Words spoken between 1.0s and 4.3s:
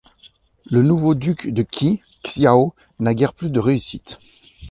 duc de Qi, Xiao, n'a guère plus de réussite.